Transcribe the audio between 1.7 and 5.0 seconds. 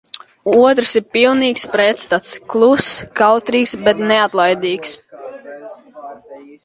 pretstats- kluss, kautrīgs, bet neatlaidīgs.